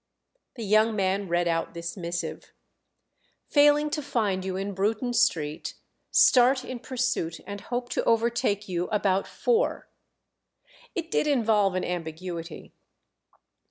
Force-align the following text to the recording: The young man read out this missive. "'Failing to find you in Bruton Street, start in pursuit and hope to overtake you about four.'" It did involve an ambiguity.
The 0.55 0.65
young 0.65 0.95
man 0.95 1.27
read 1.29 1.47
out 1.47 1.75
this 1.75 1.95
missive. 1.95 2.51
"'Failing 3.49 3.91
to 3.91 4.01
find 4.01 4.43
you 4.43 4.57
in 4.57 4.73
Bruton 4.73 5.13
Street, 5.13 5.75
start 6.09 6.65
in 6.65 6.79
pursuit 6.79 7.39
and 7.45 7.61
hope 7.61 7.87
to 7.89 8.03
overtake 8.05 8.67
you 8.67 8.87
about 8.87 9.27
four.'" 9.27 9.89
It 10.95 11.11
did 11.11 11.27
involve 11.27 11.75
an 11.75 11.83
ambiguity. 11.85 12.73